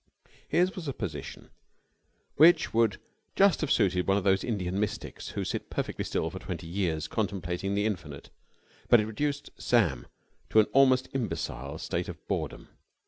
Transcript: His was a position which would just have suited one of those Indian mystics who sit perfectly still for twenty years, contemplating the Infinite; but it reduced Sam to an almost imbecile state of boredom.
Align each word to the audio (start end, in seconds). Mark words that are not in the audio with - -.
His 0.47 0.75
was 0.75 0.87
a 0.87 0.93
position 0.93 1.51
which 2.35 2.73
would 2.73 2.97
just 3.35 3.61
have 3.61 3.71
suited 3.71 4.07
one 4.07 4.17
of 4.17 4.23
those 4.23 4.43
Indian 4.43 4.79
mystics 4.79 5.27
who 5.27 5.43
sit 5.43 5.69
perfectly 5.69 6.03
still 6.03 6.27
for 6.31 6.39
twenty 6.39 6.65
years, 6.65 7.07
contemplating 7.07 7.75
the 7.75 7.85
Infinite; 7.85 8.31
but 8.89 8.99
it 8.99 9.05
reduced 9.05 9.51
Sam 9.59 10.07
to 10.49 10.59
an 10.59 10.65
almost 10.73 11.07
imbecile 11.13 11.77
state 11.77 12.09
of 12.09 12.17
boredom. 12.27 12.69